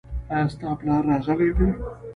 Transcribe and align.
ایا 0.33 0.47
ستا 0.53 0.69
پلار 0.79 1.01
راغلی 1.09 1.49
دی؟ 1.57 1.69